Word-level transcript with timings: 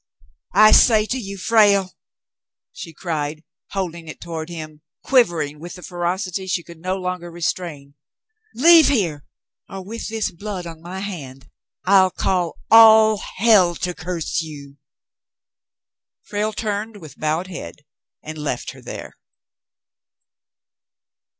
"I 0.55 0.71
say, 0.71 1.05
you 1.11 1.37
Frale!" 1.37 1.91
she 2.71 2.91
cried, 2.91 3.43
holding 3.69 4.07
it 4.07 4.19
toward 4.19 4.49
him, 4.49 4.81
quivering 5.03 5.59
with 5.59 5.75
the 5.75 5.83
ferocity 5.83 6.47
she 6.47 6.63
could 6.63 6.79
no 6.79 6.97
longer 6.97 7.29
restrain, 7.29 7.93
"leave 8.55 8.87
here, 8.87 9.27
or 9.69 9.83
with 9.83 10.09
this 10.09 10.31
blood 10.31 10.65
on 10.65 10.81
my 10.81 11.01
hand 11.01 11.51
I'll 11.85 12.09
call 12.09 12.57
all 12.71 13.17
hell 13.17 13.75
to 13.75 13.93
curse 13.93 14.41
you." 14.41 14.77
Frale 16.23 16.53
turned 16.53 16.97
with 16.97 17.19
bowed 17.19 17.45
head 17.45 17.85
and 18.23 18.39
left 18.39 18.71
her 18.71 18.81
there. 18.81 19.13